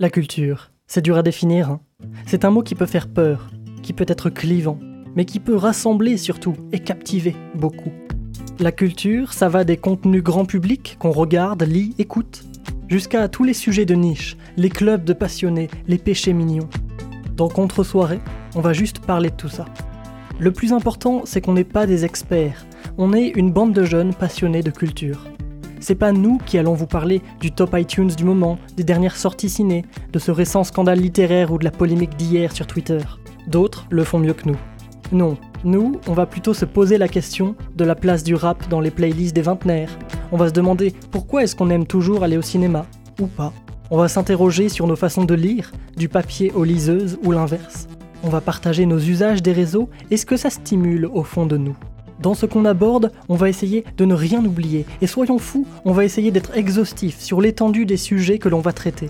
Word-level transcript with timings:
La 0.00 0.10
culture, 0.10 0.70
c'est 0.86 1.02
dur 1.02 1.16
à 1.16 1.24
définir. 1.24 1.70
hein. 1.70 1.80
C'est 2.24 2.44
un 2.44 2.50
mot 2.50 2.62
qui 2.62 2.76
peut 2.76 2.86
faire 2.86 3.08
peur, 3.08 3.50
qui 3.82 3.92
peut 3.92 4.06
être 4.06 4.30
clivant, 4.30 4.78
mais 5.16 5.24
qui 5.24 5.40
peut 5.40 5.56
rassembler 5.56 6.16
surtout 6.18 6.54
et 6.70 6.78
captiver 6.78 7.34
beaucoup. 7.56 7.90
La 8.60 8.70
culture, 8.70 9.32
ça 9.32 9.48
va 9.48 9.64
des 9.64 9.76
contenus 9.76 10.22
grand 10.22 10.44
public 10.44 10.98
qu'on 11.00 11.10
regarde, 11.10 11.64
lit, 11.64 11.96
écoute, 11.98 12.44
jusqu'à 12.86 13.26
tous 13.26 13.42
les 13.42 13.54
sujets 13.54 13.86
de 13.86 13.96
niche, 13.96 14.36
les 14.56 14.68
clubs 14.70 15.02
de 15.02 15.12
passionnés, 15.12 15.68
les 15.88 15.98
péchés 15.98 16.32
mignons. 16.32 16.68
Dans 17.34 17.48
Contre-soirée, 17.48 18.20
on 18.54 18.60
va 18.60 18.72
juste 18.72 19.00
parler 19.00 19.30
de 19.30 19.34
tout 19.34 19.48
ça. 19.48 19.64
Le 20.38 20.52
plus 20.52 20.72
important, 20.72 21.22
c'est 21.24 21.40
qu'on 21.40 21.54
n'est 21.54 21.64
pas 21.64 21.88
des 21.88 22.04
experts, 22.04 22.66
on 22.98 23.12
est 23.12 23.30
une 23.30 23.50
bande 23.50 23.72
de 23.72 23.82
jeunes 23.82 24.14
passionnés 24.14 24.62
de 24.62 24.70
culture. 24.70 25.24
C'est 25.80 25.94
pas 25.94 26.12
nous 26.12 26.38
qui 26.38 26.58
allons 26.58 26.74
vous 26.74 26.86
parler 26.86 27.22
du 27.40 27.52
top 27.52 27.76
iTunes 27.78 28.08
du 28.08 28.24
moment, 28.24 28.58
des 28.76 28.84
dernières 28.84 29.16
sorties 29.16 29.48
ciné, 29.48 29.84
de 30.12 30.18
ce 30.18 30.30
récent 30.30 30.64
scandale 30.64 31.00
littéraire 31.00 31.52
ou 31.52 31.58
de 31.58 31.64
la 31.64 31.70
polémique 31.70 32.16
d'hier 32.16 32.52
sur 32.52 32.66
Twitter. 32.66 33.00
D'autres 33.46 33.86
le 33.90 34.04
font 34.04 34.18
mieux 34.18 34.34
que 34.34 34.48
nous. 34.48 34.58
Non, 35.12 35.36
nous, 35.64 36.00
on 36.06 36.12
va 36.12 36.26
plutôt 36.26 36.52
se 36.52 36.64
poser 36.64 36.98
la 36.98 37.08
question 37.08 37.54
de 37.76 37.84
la 37.84 37.94
place 37.94 38.24
du 38.24 38.34
rap 38.34 38.68
dans 38.68 38.80
les 38.80 38.90
playlists 38.90 39.34
des 39.34 39.42
vingtenaires. 39.42 39.96
On 40.32 40.36
va 40.36 40.48
se 40.48 40.52
demander 40.52 40.92
pourquoi 41.10 41.44
est-ce 41.44 41.56
qu'on 41.56 41.70
aime 41.70 41.86
toujours 41.86 42.24
aller 42.24 42.36
au 42.36 42.42
cinéma, 42.42 42.84
ou 43.20 43.26
pas. 43.26 43.52
On 43.90 43.96
va 43.96 44.08
s'interroger 44.08 44.68
sur 44.68 44.86
nos 44.86 44.96
façons 44.96 45.24
de 45.24 45.34
lire, 45.34 45.72
du 45.96 46.08
papier 46.08 46.52
aux 46.52 46.64
liseuses 46.64 47.18
ou 47.24 47.32
l'inverse. 47.32 47.88
On 48.22 48.28
va 48.28 48.40
partager 48.40 48.84
nos 48.84 48.98
usages 48.98 49.42
des 49.42 49.52
réseaux 49.52 49.88
et 50.10 50.16
ce 50.16 50.26
que 50.26 50.36
ça 50.36 50.50
stimule 50.50 51.06
au 51.06 51.22
fond 51.22 51.46
de 51.46 51.56
nous? 51.56 51.76
Dans 52.20 52.34
ce 52.34 52.46
qu'on 52.46 52.64
aborde, 52.64 53.12
on 53.28 53.36
va 53.36 53.48
essayer 53.48 53.84
de 53.96 54.04
ne 54.04 54.14
rien 54.14 54.44
oublier, 54.44 54.86
et 55.00 55.06
soyons 55.06 55.38
fous, 55.38 55.66
on 55.84 55.92
va 55.92 56.04
essayer 56.04 56.32
d'être 56.32 56.56
exhaustif 56.56 57.20
sur 57.20 57.40
l'étendue 57.40 57.86
des 57.86 57.96
sujets 57.96 58.38
que 58.38 58.48
l'on 58.48 58.60
va 58.60 58.72
traiter. 58.72 59.08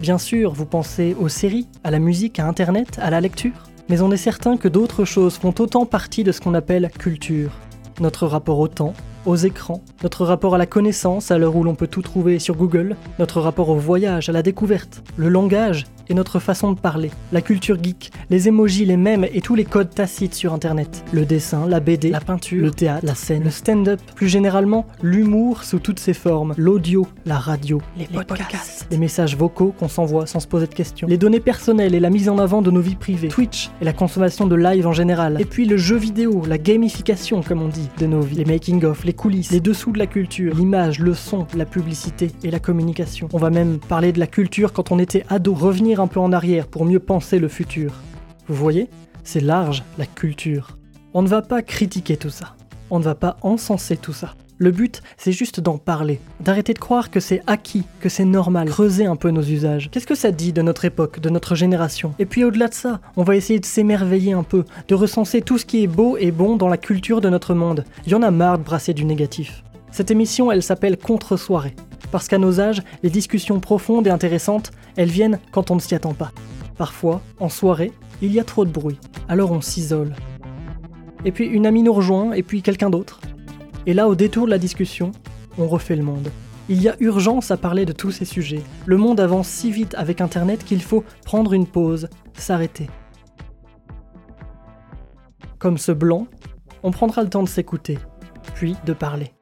Bien 0.00 0.16
sûr, 0.16 0.52
vous 0.52 0.64
pensez 0.64 1.14
aux 1.20 1.28
séries, 1.28 1.68
à 1.84 1.90
la 1.90 1.98
musique, 1.98 2.38
à 2.38 2.46
Internet, 2.46 2.98
à 3.00 3.10
la 3.10 3.20
lecture, 3.20 3.70
mais 3.88 4.00
on 4.00 4.10
est 4.10 4.16
certain 4.16 4.56
que 4.56 4.68
d'autres 4.68 5.04
choses 5.04 5.36
font 5.36 5.54
autant 5.58 5.84
partie 5.84 6.24
de 6.24 6.32
ce 6.32 6.40
qu'on 6.40 6.54
appelle 6.54 6.90
culture. 6.98 7.52
Notre 8.00 8.26
rapport 8.26 8.58
au 8.58 8.68
temps, 8.68 8.94
aux 9.26 9.36
écrans, 9.36 9.82
notre 10.02 10.24
rapport 10.24 10.54
à 10.54 10.58
la 10.58 10.66
connaissance 10.66 11.30
à 11.30 11.38
l'heure 11.38 11.56
où 11.56 11.64
l'on 11.64 11.74
peut 11.74 11.88
tout 11.88 12.02
trouver 12.02 12.38
sur 12.38 12.56
Google, 12.56 12.96
notre 13.18 13.40
rapport 13.40 13.68
au 13.68 13.76
voyage, 13.76 14.28
à 14.28 14.32
la 14.32 14.42
découverte, 14.42 15.02
le 15.16 15.28
langage 15.28 15.84
et 16.08 16.14
notre 16.14 16.38
façon 16.38 16.72
de 16.72 16.78
parler, 16.78 17.10
la 17.32 17.40
culture 17.40 17.82
geek, 17.82 18.12
les 18.30 18.48
emojis, 18.48 18.84
les 18.84 18.96
mèmes 18.96 19.26
et 19.32 19.40
tous 19.40 19.54
les 19.54 19.64
codes 19.64 19.92
tacites 19.92 20.34
sur 20.34 20.52
Internet, 20.52 21.04
le 21.12 21.24
dessin, 21.24 21.66
la 21.66 21.80
BD, 21.80 22.10
la 22.10 22.20
peinture, 22.20 22.62
le 22.62 22.70
théâtre, 22.70 23.04
la 23.04 23.14
scène, 23.14 23.44
le 23.44 23.50
stand-up, 23.50 24.00
plus 24.14 24.28
généralement 24.28 24.86
l'humour 25.02 25.64
sous 25.64 25.78
toutes 25.78 25.98
ses 25.98 26.14
formes, 26.14 26.54
l'audio, 26.56 27.06
la 27.24 27.38
radio, 27.38 27.80
les, 27.98 28.06
podcasts, 28.06 28.86
les 28.90 28.98
messages 28.98 29.36
vocaux 29.36 29.74
qu'on 29.78 29.88
s'envoie 29.88 30.26
sans 30.26 30.40
se 30.40 30.46
poser 30.46 30.66
de 30.66 30.74
questions, 30.74 31.08
les 31.08 31.18
données 31.18 31.40
personnelles 31.40 31.94
et 31.94 32.00
la 32.00 32.10
mise 32.10 32.28
en 32.28 32.38
avant 32.38 32.62
de 32.62 32.70
nos 32.70 32.80
vies 32.80 32.94
privées, 32.94 33.28
Twitch 33.28 33.70
et 33.80 33.84
la 33.84 33.92
consommation 33.92 34.46
de 34.46 34.54
live 34.54 34.86
en 34.86 34.92
général, 34.92 35.40
et 35.40 35.44
puis 35.44 35.64
le 35.66 35.76
jeu 35.76 35.96
vidéo, 35.96 36.42
la 36.46 36.58
gamification 36.58 37.42
comme 37.42 37.62
on 37.62 37.68
dit, 37.68 37.88
de 37.98 38.06
nos 38.06 38.20
vies, 38.20 38.36
les 38.36 38.44
making-of, 38.44 39.04
les 39.04 39.12
coulisses, 39.16 39.50
les 39.50 39.60
dessous 39.60 39.90
de 39.90 39.98
la 39.98 40.06
culture, 40.06 40.54
l'image, 40.54 41.00
le 41.00 41.14
son, 41.14 41.46
la 41.56 41.64
publicité 41.64 42.30
et 42.44 42.50
la 42.52 42.60
communication. 42.60 43.28
On 43.32 43.38
va 43.38 43.50
même 43.50 43.78
parler 43.78 44.12
de 44.12 44.20
la 44.20 44.28
culture 44.28 44.72
quand 44.72 44.92
on 44.92 45.00
était 45.00 45.24
ado, 45.28 45.54
revenir 45.54 46.00
un 46.00 46.06
peu 46.06 46.20
en 46.20 46.32
arrière 46.32 46.68
pour 46.68 46.84
mieux 46.84 47.00
penser 47.00 47.40
le 47.40 47.48
futur. 47.48 47.94
Vous 48.46 48.54
voyez 48.54 48.88
C'est 49.24 49.40
large, 49.40 49.82
la 49.98 50.06
culture. 50.06 50.78
On 51.14 51.22
ne 51.22 51.28
va 51.28 51.42
pas 51.42 51.62
critiquer 51.62 52.16
tout 52.16 52.30
ça. 52.30 52.54
On 52.90 53.00
ne 53.00 53.04
va 53.04 53.16
pas 53.16 53.38
encenser 53.42 53.96
tout 53.96 54.12
ça. 54.12 54.34
Le 54.58 54.70
but, 54.70 55.02
c'est 55.18 55.32
juste 55.32 55.60
d'en 55.60 55.76
parler, 55.76 56.18
d'arrêter 56.40 56.72
de 56.72 56.78
croire 56.78 57.10
que 57.10 57.20
c'est 57.20 57.42
acquis, 57.46 57.84
que 58.00 58.08
c'est 58.08 58.24
normal, 58.24 58.70
creuser 58.70 59.04
un 59.04 59.14
peu 59.14 59.30
nos 59.30 59.42
usages. 59.42 59.90
Qu'est-ce 59.90 60.06
que 60.06 60.14
ça 60.14 60.30
dit 60.30 60.54
de 60.54 60.62
notre 60.62 60.86
époque, 60.86 61.20
de 61.20 61.28
notre 61.28 61.54
génération? 61.54 62.14
Et 62.18 62.24
puis 62.24 62.42
au-delà 62.42 62.68
de 62.68 62.72
ça, 62.72 63.00
on 63.16 63.22
va 63.22 63.36
essayer 63.36 63.60
de 63.60 63.66
s'émerveiller 63.66 64.32
un 64.32 64.42
peu, 64.42 64.64
de 64.88 64.94
recenser 64.94 65.42
tout 65.42 65.58
ce 65.58 65.66
qui 65.66 65.82
est 65.82 65.86
beau 65.86 66.16
et 66.16 66.30
bon 66.30 66.56
dans 66.56 66.68
la 66.68 66.78
culture 66.78 67.20
de 67.20 67.28
notre 67.28 67.52
monde. 67.52 67.84
Il 68.06 68.12
y 68.12 68.14
en 68.14 68.22
a 68.22 68.30
marre 68.30 68.56
de 68.56 68.64
brasser 68.64 68.94
du 68.94 69.04
négatif. 69.04 69.62
Cette 69.90 70.10
émission, 70.10 70.50
elle 70.50 70.62
s'appelle 70.62 70.96
Contre-soirée. 70.96 71.76
Parce 72.10 72.26
qu'à 72.26 72.38
nos 72.38 72.58
âges, 72.58 72.82
les 73.02 73.10
discussions 73.10 73.60
profondes 73.60 74.06
et 74.06 74.10
intéressantes, 74.10 74.70
elles 74.96 75.10
viennent 75.10 75.38
quand 75.52 75.70
on 75.70 75.74
ne 75.74 75.80
s'y 75.80 75.94
attend 75.94 76.14
pas. 76.14 76.32
Parfois, 76.78 77.20
en 77.40 77.50
soirée, 77.50 77.92
il 78.22 78.32
y 78.32 78.40
a 78.40 78.44
trop 78.44 78.64
de 78.64 78.70
bruit, 78.70 78.98
alors 79.28 79.52
on 79.52 79.60
s'isole. 79.60 80.14
Et 81.26 81.32
puis 81.32 81.44
une 81.44 81.66
amie 81.66 81.82
nous 81.82 81.92
rejoint, 81.92 82.32
et 82.32 82.42
puis 82.42 82.62
quelqu'un 82.62 82.88
d'autre. 82.88 83.20
Et 83.86 83.94
là, 83.94 84.08
au 84.08 84.16
détour 84.16 84.46
de 84.46 84.50
la 84.50 84.58
discussion, 84.58 85.12
on 85.58 85.68
refait 85.68 85.96
le 85.96 86.02
monde. 86.02 86.30
Il 86.68 86.82
y 86.82 86.88
a 86.88 86.96
urgence 86.98 87.52
à 87.52 87.56
parler 87.56 87.84
de 87.86 87.92
tous 87.92 88.10
ces 88.10 88.24
sujets. 88.24 88.62
Le 88.84 88.96
monde 88.96 89.20
avance 89.20 89.48
si 89.48 89.70
vite 89.70 89.94
avec 89.94 90.20
Internet 90.20 90.64
qu'il 90.64 90.82
faut 90.82 91.04
prendre 91.24 91.52
une 91.52 91.68
pause, 91.68 92.08
s'arrêter. 92.34 92.88
Comme 95.60 95.78
ce 95.78 95.92
blanc, 95.92 96.26
on 96.82 96.90
prendra 96.90 97.22
le 97.22 97.30
temps 97.30 97.44
de 97.44 97.48
s'écouter, 97.48 97.98
puis 98.54 98.74
de 98.84 98.92
parler. 98.92 99.32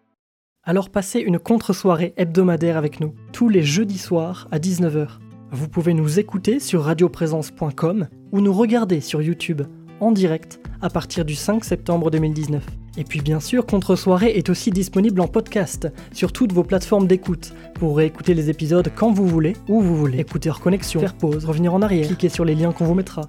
Alors 0.62 0.90
passez 0.90 1.20
une 1.20 1.38
contre-soirée 1.38 2.12
hebdomadaire 2.18 2.76
avec 2.76 3.00
nous, 3.00 3.14
tous 3.32 3.48
les 3.48 3.62
jeudis 3.62 3.98
soirs 3.98 4.46
à 4.50 4.58
19h. 4.58 5.18
Vous 5.50 5.68
pouvez 5.68 5.94
nous 5.94 6.18
écouter 6.18 6.60
sur 6.60 6.82
radioprésence.com 6.82 8.08
ou 8.32 8.40
nous 8.40 8.52
regarder 8.52 9.00
sur 9.00 9.22
YouTube 9.22 9.62
en 10.04 10.12
direct 10.12 10.60
à 10.82 10.90
partir 10.90 11.24
du 11.24 11.34
5 11.34 11.64
septembre 11.64 12.10
2019. 12.10 12.62
Et 12.98 13.04
puis 13.04 13.22
bien 13.22 13.40
sûr, 13.40 13.64
Contre-soirée 13.64 14.36
est 14.36 14.50
aussi 14.50 14.70
disponible 14.70 15.20
en 15.20 15.26
podcast 15.26 15.88
sur 16.12 16.30
toutes 16.30 16.52
vos 16.52 16.62
plateformes 16.62 17.06
d'écoute 17.06 17.54
pour 17.74 17.96
réécouter 17.96 18.34
les 18.34 18.50
épisodes 18.50 18.88
quand 18.94 19.10
vous 19.10 19.26
voulez, 19.26 19.54
où 19.66 19.80
vous 19.80 19.96
voulez. 19.96 20.20
Écouter 20.20 20.50
hors 20.50 20.60
connexion, 20.60 21.00
faire 21.00 21.14
pause, 21.14 21.46
revenir 21.46 21.72
en 21.74 21.80
arrière, 21.80 22.06
cliquer 22.06 22.28
sur 22.28 22.44
les 22.44 22.54
liens 22.54 22.72
qu'on 22.72 22.84
vous 22.84 22.94
mettra. 22.94 23.22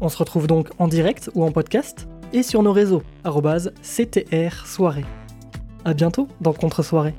On 0.00 0.08
se 0.08 0.18
retrouve 0.18 0.46
donc 0.46 0.68
en 0.78 0.86
direct 0.86 1.30
ou 1.34 1.44
en 1.44 1.50
podcast 1.50 2.06
et 2.34 2.42
sur 2.42 2.62
nos 2.62 2.72
réseaux, 2.72 3.02
CTR 3.24 4.66
Soirée. 4.66 5.04
A 5.84 5.94
bientôt 5.94 6.28
dans 6.40 6.52
Contre-soirée. 6.52 7.14